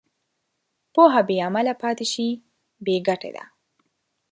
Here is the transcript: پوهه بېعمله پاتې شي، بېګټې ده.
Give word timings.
پوهه 0.93 1.21
بېعمله 1.29 1.73
پاتې 1.81 2.05
شي، 2.13 2.27
بېګټې 2.85 3.31
ده. 3.35 3.43